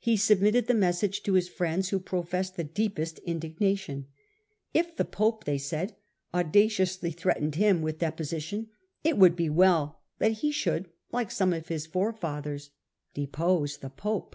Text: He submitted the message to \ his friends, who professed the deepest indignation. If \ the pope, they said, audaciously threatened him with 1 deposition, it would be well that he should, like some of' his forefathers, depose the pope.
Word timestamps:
He 0.00 0.16
submitted 0.16 0.66
the 0.66 0.74
message 0.74 1.22
to 1.22 1.34
\ 1.34 1.34
his 1.34 1.48
friends, 1.48 1.90
who 1.90 2.00
professed 2.00 2.56
the 2.56 2.64
deepest 2.64 3.20
indignation. 3.20 4.08
If 4.74 4.96
\ 4.96 4.96
the 4.96 5.04
pope, 5.04 5.44
they 5.44 5.56
said, 5.56 5.94
audaciously 6.34 7.12
threatened 7.12 7.54
him 7.54 7.80
with 7.80 8.02
1 8.02 8.10
deposition, 8.10 8.70
it 9.04 9.16
would 9.18 9.36
be 9.36 9.48
well 9.48 10.00
that 10.18 10.32
he 10.42 10.50
should, 10.50 10.90
like 11.12 11.30
some 11.30 11.52
of' 11.52 11.68
his 11.68 11.86
forefathers, 11.86 12.70
depose 13.14 13.76
the 13.76 13.90
pope. 13.90 14.34